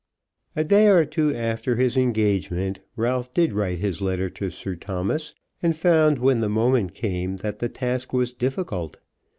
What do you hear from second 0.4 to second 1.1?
A day or